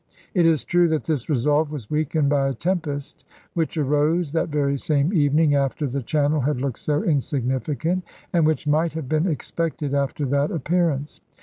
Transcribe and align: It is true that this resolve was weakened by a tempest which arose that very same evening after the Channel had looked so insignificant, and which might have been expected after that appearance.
It 0.33 0.47
is 0.47 0.65
true 0.65 0.87
that 0.87 1.03
this 1.03 1.29
resolve 1.29 1.71
was 1.71 1.91
weakened 1.91 2.27
by 2.27 2.49
a 2.49 2.55
tempest 2.55 3.23
which 3.53 3.77
arose 3.77 4.31
that 4.31 4.49
very 4.49 4.75
same 4.75 5.13
evening 5.13 5.53
after 5.53 5.85
the 5.85 6.01
Channel 6.01 6.41
had 6.41 6.59
looked 6.59 6.79
so 6.79 7.03
insignificant, 7.03 8.03
and 8.33 8.43
which 8.47 8.65
might 8.65 8.93
have 8.93 9.07
been 9.07 9.27
expected 9.27 9.93
after 9.93 10.25
that 10.25 10.49
appearance. 10.49 11.21